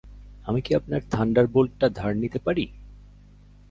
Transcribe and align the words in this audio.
আমি 0.45 0.59
কি 0.61 0.71
আপনার 0.75 1.01
থান্ডারবোল্টটা 1.11 1.87
ধার 1.89 2.11
নিতে 2.15 2.39
পারি? 2.39 2.65